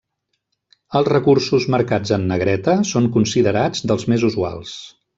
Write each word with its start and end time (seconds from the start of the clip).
Els 0.99 1.09
recursos 1.13 1.67
marcats 1.75 2.15
en 2.19 2.25
negreta 2.33 2.75
són 2.95 3.13
considerats 3.19 3.89
dels 3.93 4.13
més 4.15 4.29
usuals. 4.33 4.77